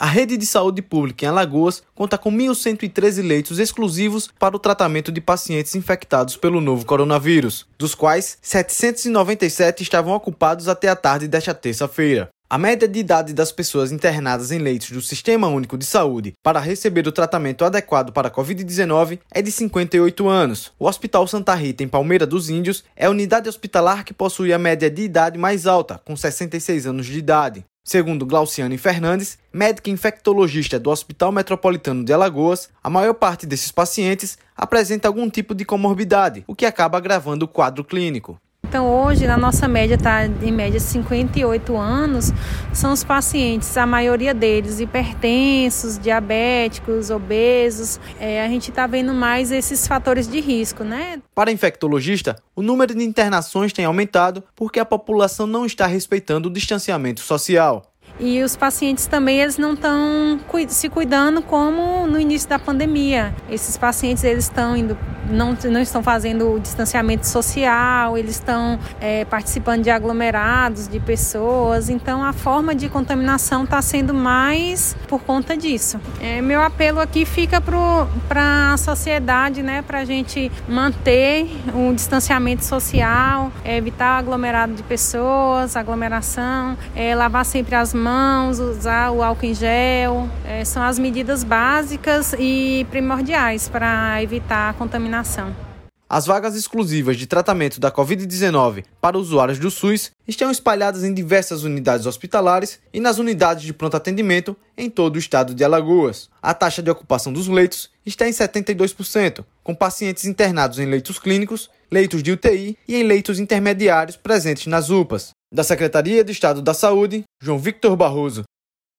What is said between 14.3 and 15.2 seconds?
em leitos do